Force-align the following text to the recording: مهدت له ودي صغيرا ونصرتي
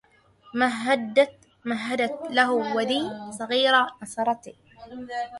مهدت 1.69 2.15
له 2.37 2.45
ودي 2.75 3.03
صغيرا 3.39 3.81
ونصرتي 3.89 4.53